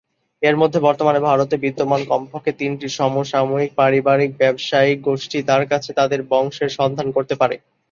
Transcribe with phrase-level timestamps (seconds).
[0.41, 6.69] এর মধ্যে, বর্তমানে ভারতে বিদ্যমান কমপক্ষে তিনটি সমসাময়িক পারিবারিক ব্যবসায়িক গোষ্ঠী তাঁর কাছে তাদের বংশের
[6.79, 7.55] সন্ধান করতে পারে।